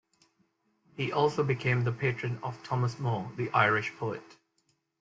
He 0.97 1.11
also 1.11 1.43
became 1.43 1.83
the 1.83 1.91
patron 1.91 2.39
of 2.41 2.63
Thomas 2.63 2.97
Moore, 2.97 3.31
the 3.35 3.51
Irish 3.51 3.93
poet. 3.97 4.39